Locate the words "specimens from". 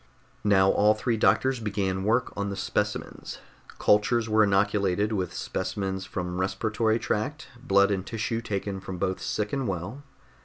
5.31-6.41